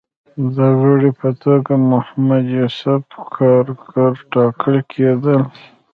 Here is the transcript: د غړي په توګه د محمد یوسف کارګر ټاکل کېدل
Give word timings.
د 0.55 0.57
غړي 0.79 1.11
په 1.19 1.29
توګه 1.43 1.73
د 1.79 1.85
محمد 1.91 2.43
یوسف 2.59 3.03
کارګر 3.35 4.11
ټاکل 4.33 4.75
کېدل 4.93 5.41